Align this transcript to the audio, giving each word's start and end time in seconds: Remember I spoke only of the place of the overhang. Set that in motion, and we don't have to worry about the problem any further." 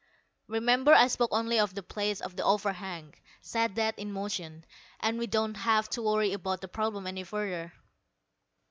Remember 0.47 0.95
I 0.95 1.05
spoke 1.05 1.29
only 1.31 1.59
of 1.59 1.75
the 1.75 1.83
place 1.83 2.21
of 2.21 2.35
the 2.35 2.43
overhang. 2.43 3.13
Set 3.39 3.75
that 3.75 3.99
in 3.99 4.11
motion, 4.11 4.65
and 4.99 5.19
we 5.19 5.27
don't 5.27 5.53
have 5.53 5.87
to 5.91 6.01
worry 6.01 6.33
about 6.33 6.61
the 6.61 6.67
problem 6.67 7.05
any 7.05 7.21
further." 7.23 7.71